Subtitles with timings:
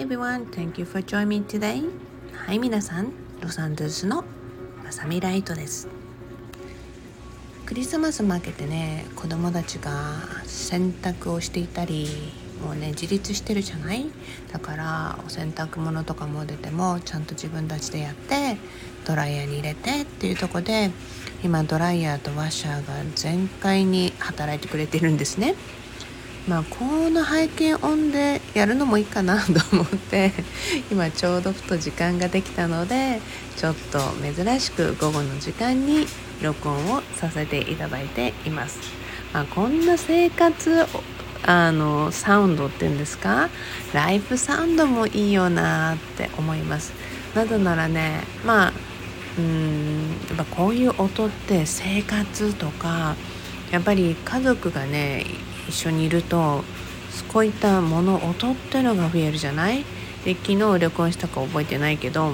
[0.00, 1.88] everyone, thank you for joining me today.
[2.34, 4.24] はい皆さん、ロサンゼルスの
[4.84, 5.88] まさみライトです。
[7.64, 9.90] クリスマス負けてね、子供たちが
[10.44, 12.08] 洗濯をしていたり、
[12.64, 14.06] もうね自立してるじゃない？
[14.52, 18.56] だからお洗濯物とかも出てもちゃんと自分たちでやって
[19.06, 20.90] ドライヤーに入れてっていうとこで
[21.42, 25.54] 今ドライヤーとワッシャーが全開に働いてくれてるんですね。
[26.48, 30.32] まあこの背景音でやるのもいいかなと思って
[30.92, 33.20] 今ちょうどふと時間ができたので
[33.56, 36.06] ちょっと珍しく午後の時間に
[36.42, 38.78] 録音をさせていただいています。
[39.32, 40.86] まあ、こんな生活
[41.46, 43.48] あのサウンドっていうんですか？
[43.92, 46.92] ライブサウンドもいいよなって思います
[47.34, 48.72] なぜならねまあ
[49.38, 53.16] うんやっぱこういう音って生活とか
[53.70, 55.26] やっぱり家族がね
[55.68, 56.62] 一緒にいると
[57.32, 59.84] こういったもの音ってのが増えるじゃない？
[60.24, 62.32] で昨日旅行したか覚えてないけど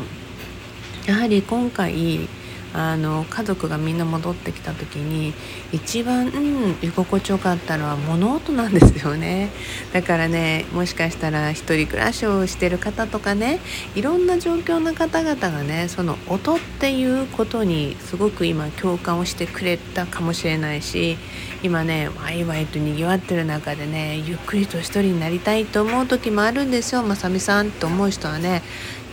[1.06, 2.28] やはり今回
[2.72, 5.34] あの家族がみんな戻ってきた時に
[5.72, 9.50] 一番、うん、居心地よかったのは物音なんですよね。
[9.92, 13.58] だからねもしかしたら一人暮らしをしてる方とかね
[13.96, 21.18] いろんな状況の方々がねその音っていうことにすごく今共感をしてくれたかもしれないし
[21.62, 27.02] 今ねワイワイとにぎわってる中でねゆっくりと一人になりたいと思う時もあるんですよ。
[27.02, 28.62] まさみさんと思う人はね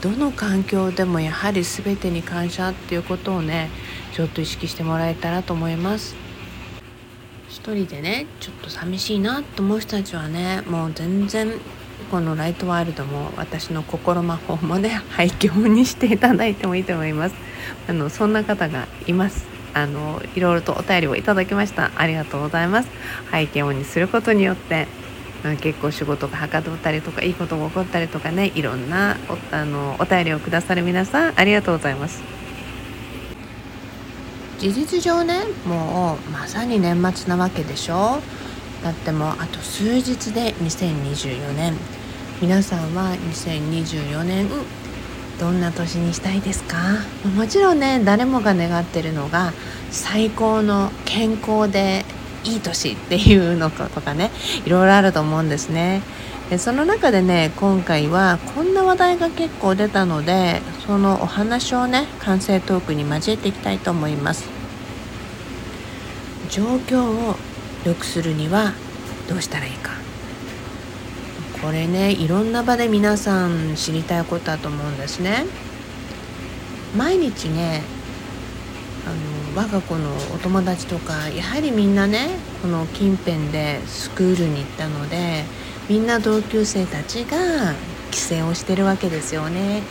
[0.01, 3.69] どの環境でもやはり全てに感謝っていうことをね
[4.13, 6.15] ちょっと意識してもらえたらと思います。
[7.49, 11.51] 一人でねちょっと寂しいなと思う人たちはねもう全然
[12.11, 17.35] このライトワールドも私の心魔法もね 廃墟にしていただいてもいいと思います。
[17.89, 19.56] あのそんな方がいます。
[19.77, 21.91] あのいろいろとお便りをいただきました。
[21.95, 22.89] ありがとうございます。
[23.31, 24.87] 背景音にすることによって
[25.61, 32.23] 結構仕事がはかどったりとかいいことが起こったりとかねいろんなおあのお便りをくださる皆さんありがとうございます。
[34.57, 38.19] 事実上ねもうまさに年末なわけでしょ。
[38.83, 41.73] だってもうあと数日で2024年。
[42.39, 44.47] 皆さんは2024年
[45.39, 46.77] どんな年にしたいですか？
[47.35, 49.53] もちろんね誰もが願ってるのが
[49.91, 52.05] 最高の健康で
[52.43, 54.31] いい年っていうのとかね
[54.65, 56.01] いろいろあると思うんですね。
[56.49, 64.47] でその中でね今回はこんな話題が結構出たのでそのお話をね完成トークに交えていきたいと思います。
[66.49, 67.35] 状況を
[67.85, 68.71] 良くするには
[69.27, 69.96] どうしたらいいか。
[71.61, 75.45] これねいろんな場で皆さん知りたいことだと思うんですね。
[76.95, 77.81] 毎日ね
[79.05, 82.29] あの我が子のお友達とかやはりみんなね
[82.61, 85.43] この近辺でスクールに行ったので
[85.89, 87.73] みんな同級生たちが
[88.11, 89.81] 帰省をしてるわけですよね。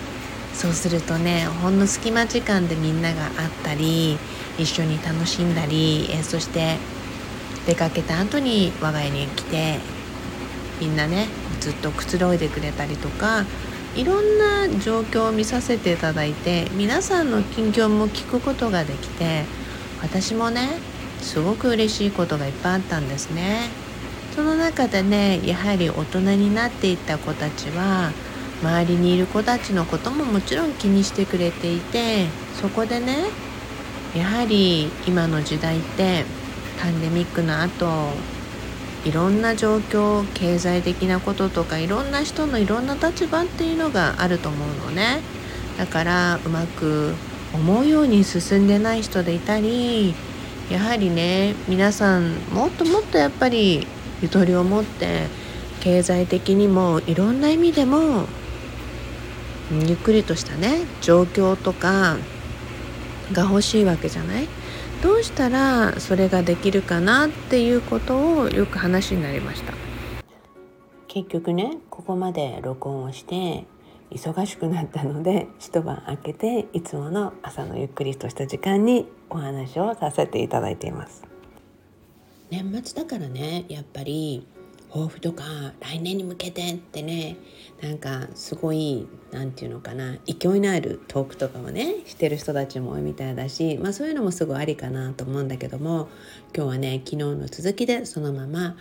[0.55, 4.19] そうするとねほんの隙間時間でみんなが会ったり
[4.59, 6.79] 一緒に楽しんだり、えそして
[7.67, 9.79] 出かけた後に我が家に来て
[10.81, 11.29] みんなね
[11.67, 13.45] ずっとくつろいでくれたりとか
[13.97, 19.43] いろんな状況を見させていただいて皆さんの近況も聞くことができて
[20.01, 20.69] 私もね
[21.21, 23.69] すごく嬉しいことがいっぱいあったんですね。
[24.37, 28.13] その中でねやはり大人になっていった子たちは
[28.63, 32.27] 周りにいる子たちのことももちろん気にしてくれていて
[32.61, 33.25] そこでね
[34.15, 36.25] やはり今の時代って
[36.81, 37.87] パンデミックの後
[39.07, 45.21] いろんな状況経済的なこととかいろんな人のいろんな立場っていうのがあると思うのね。
[45.79, 47.15] だからうまく
[47.55, 50.15] 思うように進んでない人でいたり
[50.71, 53.87] やはりね皆さんもっともっとやっぱり
[54.21, 55.27] ゆとりを持って
[55.81, 58.27] 経済的にもいろんな意味でも
[59.71, 62.17] ゆっくりとしたね状況とか
[63.33, 64.49] が欲しいわけじゃない？
[65.03, 69.73] どうしたらそれができるかなっていうことをよく話になりました。
[71.09, 73.67] 結局ねここまで録音をして
[74.11, 81.25] 忙しくなったので一晩明けていつもの朝のゆっくりとした時間にお話をさせていただいています。
[82.51, 84.47] 年末だからねやっぱり
[84.89, 85.45] 抱負とか
[85.81, 87.37] 来年に向けてってね
[87.83, 96.09] なんかすごい何て言うのかな勢いのあるトークとかをねしてる人たちも多いみたいだし、まあ、そういうのもすごいありかなと思うんだけども
[96.55, 98.77] 今日はね昨日の続きでそのまま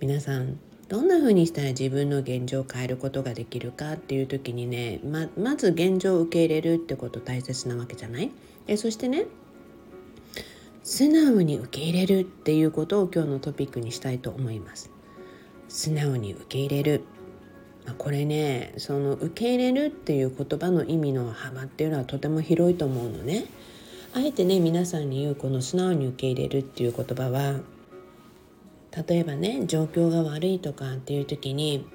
[0.00, 0.58] 皆さん
[0.88, 8.30] どんな風にしたら自分の現状を変えることができるかっていう時にねままず現状を受け入れるってこと大切なわけじゃない？
[8.68, 9.26] えそしてね
[10.84, 14.95] 素直に受け入れるっていうことを今日のトピックにしたいと思います。
[15.68, 17.04] 素直に受け入れる。
[17.86, 23.44] あ、これねその受け入れるっていう言葉の意味の幅っていうのはとても広いと思うのね。
[24.14, 27.60] あえてね皆さんに言うこの素直に受け入れるっていう言葉は
[29.06, 31.86] 例えばね状況が悪いとかっていう時に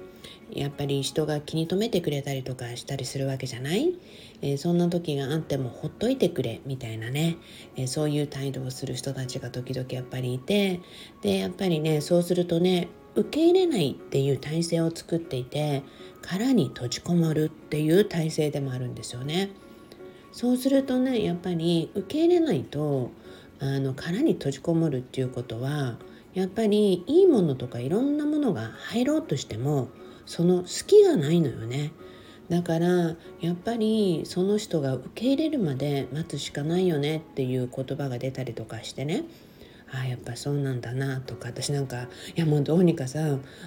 [0.52, 3.94] やっぱり人が気に留めてくれたりとかしたりするわけじゃない、
[4.40, 7.38] えー、そんな時があってもほっといてくれみたいなね、
[7.74, 10.80] えー、そういう態度をする人たちが時々やっぱりいて。
[11.22, 15.82] でやっぱりねそうするとね受け入れないっていう体制を作っていて
[16.22, 19.50] 殻に閉じこもるっていう体制でもあるんですよね。
[20.32, 23.10] そうするとねやっぱり受け入れないと
[23.60, 25.98] あの殻に閉じこもるっていうことは
[26.34, 29.88] やっぱりいいものとかいろんなものが入ろうとしても
[30.24, 31.92] その好きがないのよね
[32.48, 39.24] だからやっぱりその人が受け入れるまで待つしかないよねっていう言葉が出たりとかしてね
[39.94, 43.20] あやっぱそうなんだなとか私なんかいやもうどうにかさ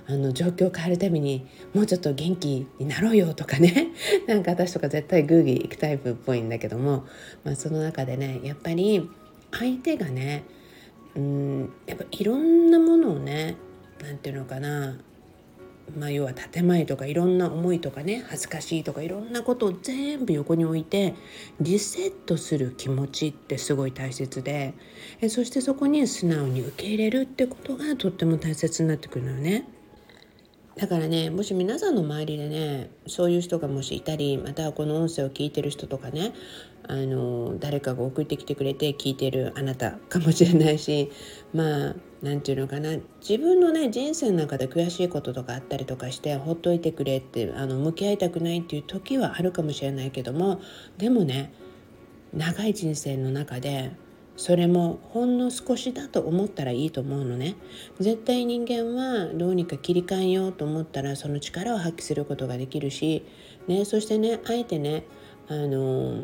[0.07, 3.89] あの状況変えるためにもうちょっと元気になろうよとかね。
[4.27, 7.06] なんか私とか絶対グーギー行くタイプっぽいんだけども、
[7.44, 9.07] まあ、その中でねやっぱり
[9.51, 10.44] 相手がね
[11.16, 13.56] うんやっぱいろんなものをね
[14.01, 14.98] 何て言うのかな
[15.97, 21.13] まあ、要は建前とかいろんな思いとかね恥ずかしいとかいろんなことを全部横に置いて
[21.61, 24.73] リセットする気持ちってすごい大切で
[25.21, 29.67] えそしてそこに素直に受け入れるってことがとっても大切になってくるのよね。
[30.75, 36.33] だからねもし皆さんの周りでねそういう人がもしいたりまたはこの音声を聞いてる人とかね
[36.87, 41.11] あの誰かが送ってきてくれて聞いてるあなたかもしれないし
[41.53, 41.95] まあ
[42.25, 42.98] 何て言うのかな。
[43.22, 50.60] 自分のね人生の中で悔しいこととかあったりとかしてほっといてくれってあの向き合いたくないっていう時はあるかもしれないけども
[50.98, 51.54] でもね
[52.33, 53.92] 長い人生の中で
[54.38, 57.56] それもほんの少しだと思ったらいいと思うのね。
[58.00, 63.24] 絶対人間はどうにか切り替えようと思ったらその力を発揮することができるし、
[63.68, 65.06] ね、そしてねあえてね
[65.48, 66.24] あの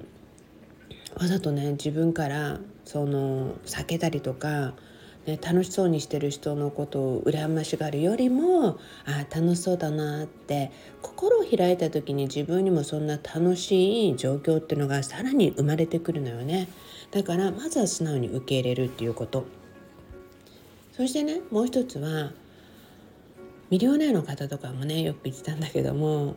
[1.15, 4.73] わざとね自分からその避けたりとか、
[5.27, 10.71] ね、楽しそうにしてる人のことを羨ましがるよりもあ楽しそうだなって
[11.01, 16.67] 心を開いた時に自分にもそんな楽しい状況っていうのがさらに生まれてくるのよね
[17.11, 19.45] だからまずは素直に受け入れるっていうこと
[20.93, 22.31] そしてねもう一つは
[23.69, 26.35] ミリオネアの方とかもねよく言ってたんだけども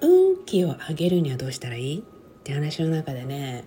[0.00, 2.02] 運気を上げるにはどうしたらいいっ
[2.42, 3.64] て話の中でね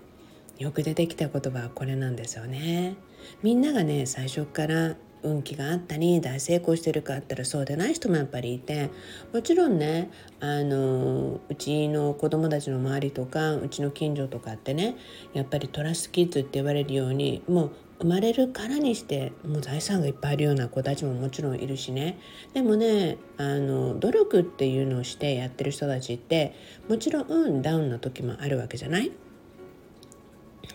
[0.57, 2.95] よく出てきた言葉はこれなんですよね。
[3.44, 8.92] みんながね最初から運気があったり大成功してるかあったらそうでない人もやっぱりいて
[9.33, 14.95] もちろんねあのうちの子供たちの周りとかうちの近所とかってね
[15.33, 22.19] やっぱりトラスキッズって言われるようにもう生まれるからにしてもう財産がいっぱいあるような子たちももちろんいるしね。
[22.54, 26.54] でもねあの努力っていうのをしてやってる人たちって
[26.89, 29.12] もちろん、うん、ダウンの時もあるわけじゃない？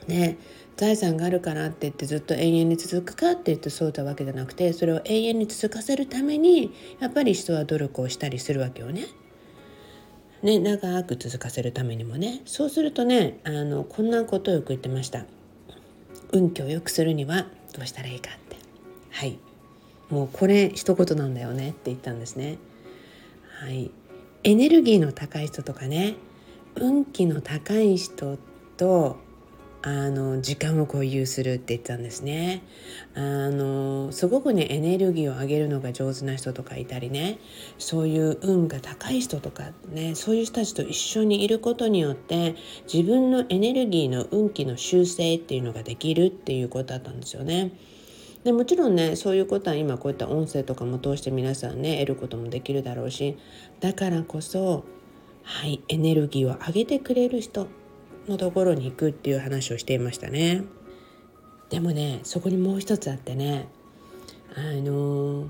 [0.07, 0.39] ね
[0.77, 9.07] 財産があるからって言ってずっと永遠に続くかって言ってそうだわけじゃなくてそれを永遠に続かせるためにやっぱり人は努力をしたりするわけよね。
[10.43, 15.27] ね長く続かせるためにもねそうするとねあのこんなことをよく言ってました。
[16.33, 18.57] 運気を良くするにはどうしたらいいかって
[19.11, 19.39] はい
[20.09, 22.59] もうこれ一言なんだよねって言ったんですね。
[23.61, 23.91] はい
[24.45, 26.15] エネルギーの高い人とかね
[26.77, 28.39] 運気の高い人
[28.79, 29.19] と
[29.83, 32.63] あの時間を共有するって言ってたんですね
[33.15, 37.39] あのすごくねエネルギーを上げるのが上手な人とかいたりね
[37.79, 42.57] そういう運が高い人とかねそういう人たちと一緒にいることによって
[42.93, 47.73] 自分のエネルギーの運気の修正っていうのができるっていうことだったんですよね。
[48.45, 53.37] でもちろんねそういうことは今こういった音声とかも通して皆さんね得ることもできるだろうし
[53.81, 54.85] だからこそ
[55.43, 57.67] はいエネルギーを上げてくれる人
[58.29, 60.63] のところに行くっていう話をしていましたね。
[61.71, 63.69] でもねそこにもう一つあってね
[64.57, 65.47] あの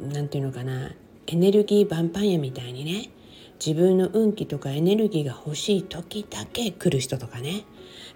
[0.00, 0.90] 何て言うのかな
[1.26, 3.10] エネルギーヴァンパイアみたいにね
[3.64, 7.64] 自分の運気とかエネルギーが欲しい時だけ来る人とかね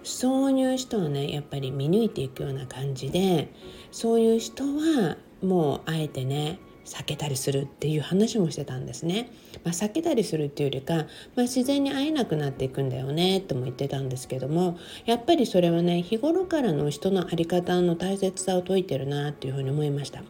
[0.03, 3.53] そういう人をねやっぱり見抜いていくような感じで
[3.91, 6.59] そういう人はもうあえてね
[6.91, 9.31] 避けたりするっていう話もしてたんですね。
[9.63, 11.03] まあ、避けたりするっていうよりか、ま
[11.37, 20.21] あ、自然に会えなくなっていくんだよねとも言ってたんですけどもやっぱりそれはね日頃からの人の在り方の大切さを説いてるなっていうふうに思いました。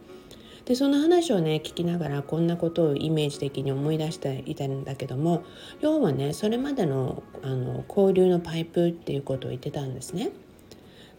[0.65, 5.43] でその話をね聞きながらこんなことをイメージ的に思い出していたんだけども
[5.81, 10.29] 要はねそれまでのあの交流のパイプっていうことを言ってたんですね。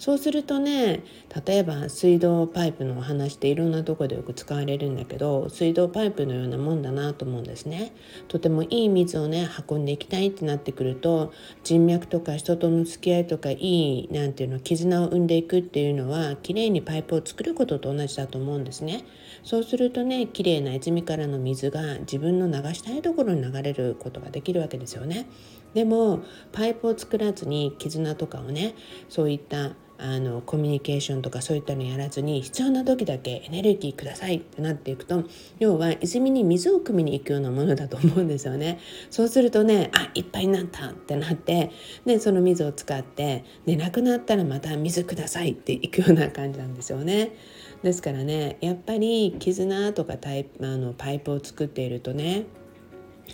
[0.02, 1.04] そうするとね
[1.46, 7.92] 例えば水道パイプのお話っていろんなとこでよく使われるんだけど水道パイプのようなもんだなと思うんですね。
[8.26, 11.32] とてもいい水をね運んでいきたいってなってくると
[11.62, 19.04] 人脈とか人との付き合いとかいいなんていうの絆を生んでいくっていうのはきれいにパイプを作ることと同じだと思うんですね。
[19.44, 25.28] そうするとねきれいな泉からの水が自分の流したいところに流れることができるわけですよね。
[25.74, 28.74] でもパイプを作らずに絆とかをね
[29.08, 29.70] そういった
[30.04, 35.22] あのコミュニケーションとかそういったのやらずに必要な時だけエネルギーくださいってなっていくと
[35.60, 38.80] 要は泉に水を汲みに行くようなものだと思うんですよね。
[39.10, 41.70] そうするとねあいっぱいになったってなって
[42.04, 47.36] でその水を使ってでなくなったらまた水くださいっていくような感じなんですよね。
[47.84, 52.46] ですからねやっぱり絆とかタイプあのパイプを作っているとね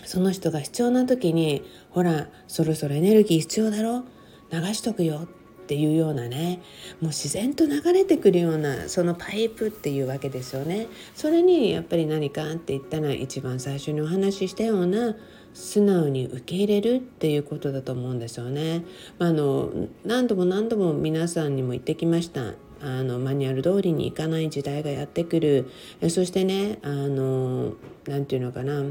[0.05, 4.05] その人が必要な時にほらそろそろエネルギー必要だろ？
[4.51, 5.29] 流しとくよ
[5.69, 6.63] っていうようなね
[7.03, 10.87] もう自然と流れてくるようなそのパイプっていうわけですよね。
[11.15, 15.15] それにやっぱり何かって言ったら一番最初にお話ししたような
[15.53, 18.83] 素直に受け入れるっていうことだと思うんですよね。
[19.19, 19.71] あの
[20.07, 22.55] 何度も何度も皆さんにも言ってきました。
[22.81, 25.69] あのマニュアル通りにいかない時代がやってくる
[26.09, 27.75] そしてねあの
[28.07, 28.85] 何て言うのかな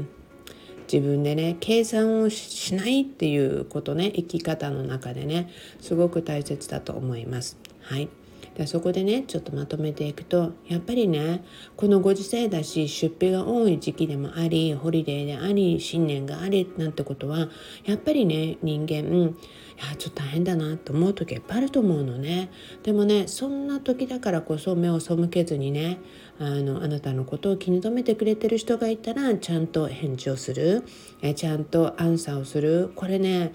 [0.90, 7.58] 自分でね計算をしないっていうことね生き方の中でねすごく大切だと思います。
[7.82, 8.08] はい
[8.58, 11.44] でそこでねちょっとまとめていくとやっぱりね
[11.76, 17.48] このご時世だし出費が多い時期でもありホリデーであり新年がありなんてことは
[17.84, 19.34] やっぱりね人間、い
[19.78, 22.50] やちょっと大変だなと思う時いっぱいあると思うのね。
[22.82, 26.00] でもねそんな時だからこそ目を背けずにね
[26.40, 30.82] あのあなたのことを気に留めてくれてる人がいたらちゃんと返事をする。
[31.22, 32.90] えちゃんとアンサーをする。
[32.96, 33.52] これね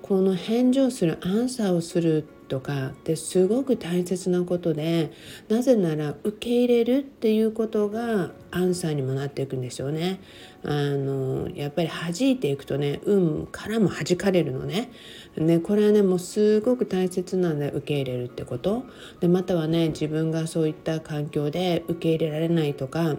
[0.00, 5.12] この返事をするアンサーをするとかってすごく大切なことで
[5.48, 10.20] なぜなら受け入れるっていうことがアンサーにもなっていくんですよね。
[10.62, 14.90] あのやっぱり弾いていくとね運からも弾かれるのね。
[15.36, 18.84] ねこれはねもうすごく大切なんで受け入れるってこと
[19.20, 23.16] でまたはね自分がそういった環境で受け入れられないとか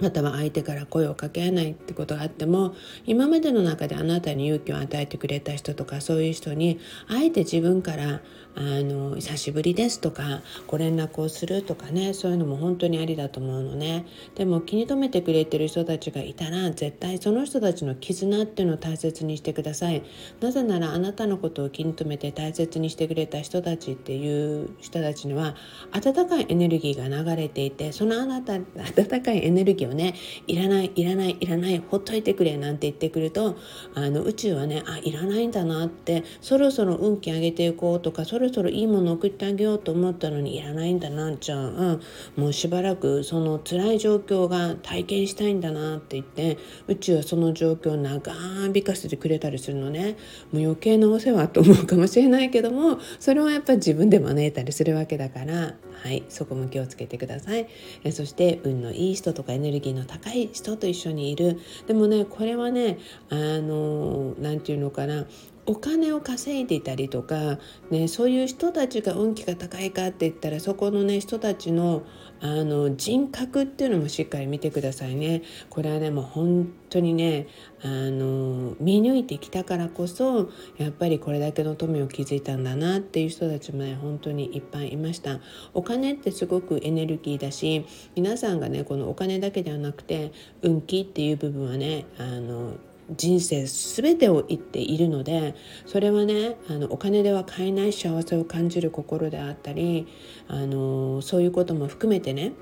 [0.00, 8.20] または相手から声をかけ合えないってことがあっても今までの中であなたに勇気を与えてくれた人とかそういう人にあえて自分から
[8.54, 14.06] あの久しぶりですとかご連絡をするとかねそういうのも本当にありだと思うのね。
[14.34, 20.02] でも気に留めてくれてる人たちがいたら絶対その人たちの絆っていうのを大切にしてください。
[20.40, 25.54] なぜならあなたのことを気に留めて大切にしてくれた人たちっていう人たちには
[25.92, 30.14] 温かいエネルギーが流れていてそのあなた温かいエネルギーをね
[30.46, 33.56] いらないいらないいらないほっといてくれなんて言ってくると
[33.94, 42.00] あの宇宙はねあいらないんだなってそろそろ運気上げていこうとかそろそろいいもの送ってあげようと思ったのにいらないんだなじゃあ、うん、
[42.36, 46.58] もうしばらくその辛い状況が体験したいんだなって言って
[46.88, 48.32] 宇宙はその状況を長
[48.74, 50.16] 引かせてくれたりするのね。
[50.52, 55.74] もう余計なお世話と思うかもしれないけどもそれはやっぱ自分で招いたりするわけだから。
[56.02, 57.68] はいそこも気をつけてください。
[58.02, 61.60] えそして運のいい人とかエネルギーの高い人と一緒にいる。
[61.86, 62.98] でもねこれはね
[63.30, 65.26] あの何て言うのかな。
[65.64, 67.58] お金を稼いでいたりとか、
[67.90, 72.02] ね、そういう人たちが運気が高いかって言ったらそこのね人たちの
[72.40, 75.42] あの人格っていうのもしっかり見てくださいね。
[75.70, 77.46] これはねもう本当にね
[77.84, 85.38] あの見抜いてきたからこそやっぱりこれだけの富を築いたんだなっていう人たちもね本当にいっぱいいました。
[85.72, 92.72] お金ってすごくエネルギーだし皆さんがねこのお金だけではなくて運気っていう部分はねあの
[93.16, 95.54] 人生全てを言っているので
[95.86, 100.06] それはねあのお金では買えない幸せを感じる心であったり
[100.48, 102.52] あのそういうことも含めてね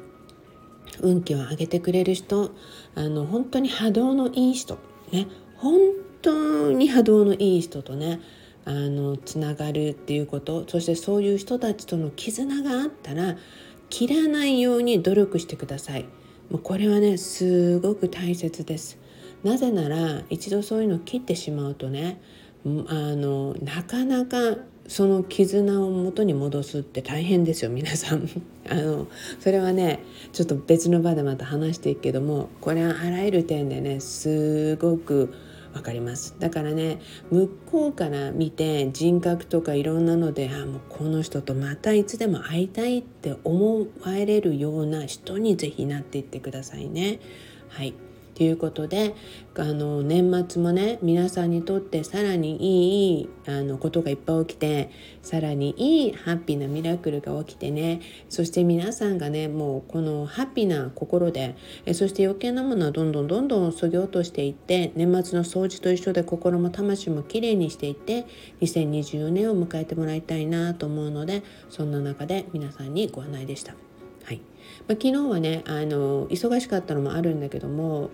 [1.01, 2.51] 運気を上げてくれる人
[2.95, 4.79] あの本当に波動のいい人
[5.13, 5.27] ね
[5.57, 5.79] 本
[6.23, 8.21] 当に波動のいい人とね
[8.65, 13.37] あのつながるっていうことそしてそういう人たちとの絆があったら
[13.89, 16.05] 切らないように努力してください。
[16.51, 19.00] もうこれはねすごく大切です。
[19.43, 22.21] なぜなら一度そういうのを切ってしまうとね
[22.65, 24.57] あのなかなか
[24.87, 28.29] その絆を元に戻すって大変ですよ皆さん。
[28.69, 29.07] あの
[29.39, 30.01] それはね
[30.33, 35.33] ちょっと別の場でまた話していくけどもこれはあらゆる点でねすごく
[35.73, 36.35] 分かります。
[36.39, 36.99] だからね
[37.31, 47.21] 向こうから見て人格とかいろんなのであもうこの人とまたいつでも会いたいって思われるような人に是非なっていってくださいね。
[47.69, 47.95] はい。
[48.45, 49.15] いうことで
[49.57, 54.91] あの年末もね皆さんにとってさらにいいあのことがいっぱい起きて
[55.23, 68.27] さらにいいハッピーなミラクルが起きてねそして皆さんがねもうこのハッピーな心でえそして余計なものはどんどんどんどん削ぎ落としていって年末の掃除と一緒で心も魂もきれいにしていって
[68.61, 73.75] 2024年を迎えてもらいたいなと思うのでそんな中で皆さんにご案内でした。
[74.25, 74.41] はい
[74.87, 78.11] ま、昨日はねあの忙しかったのもあるんだけども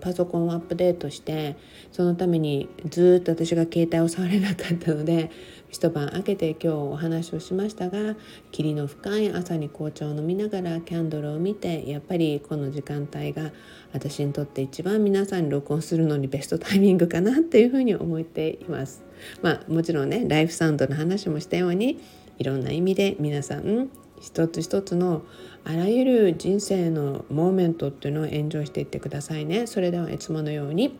[0.00, 1.56] パソコンをアップデートして
[1.92, 5.30] そのためにずっと私が携帯を触れなかったので
[5.68, 8.16] 一晩明けて今日お話をしましたが
[8.52, 13.52] 霧の深い朝に紅茶を飲みながらキャンドルを見てやっぱりこの時間帯が
[13.92, 19.02] 私にとって一番皆さんに録音するのにベストタイミングかなっていうふうに思っています。
[19.42, 21.98] まあもちろんねライフサウンドの話もしたように
[22.38, 25.22] いろんな意味で皆さん一つ一つの
[25.64, 29.66] あらゆる人生のモーメントっていうのをエンジョイしていってくださいね。
[29.66, 30.98] それではいつものように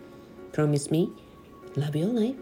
[0.52, 1.12] Promise me
[1.76, 2.34] love your life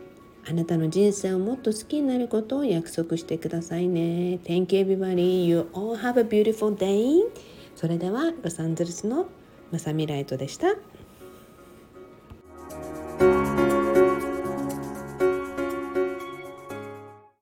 [0.47, 4.39] あなたの人生をもっと好きになることを約束してくださいね。
[4.45, 5.47] Thank you everybody.
[5.47, 7.23] You all have a beautiful day.
[7.75, 9.27] それではロサンゼルスの
[9.73, 10.77] まさみライトでした。